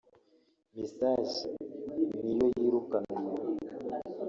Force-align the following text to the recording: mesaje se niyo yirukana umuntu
mesaje 0.77 1.25
se 1.37 1.49
niyo 2.25 2.47
yirukana 2.59 3.09
umuntu 3.17 3.61